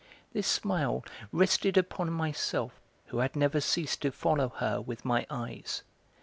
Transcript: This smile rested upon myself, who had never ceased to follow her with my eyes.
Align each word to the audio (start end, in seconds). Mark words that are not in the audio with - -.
This 0.33 0.47
smile 0.47 1.05
rested 1.31 1.77
upon 1.77 2.11
myself, 2.11 2.71
who 3.09 3.19
had 3.19 3.35
never 3.35 3.61
ceased 3.61 4.01
to 4.01 4.11
follow 4.11 4.49
her 4.55 4.81
with 4.81 5.05
my 5.05 5.27
eyes. 5.29 5.83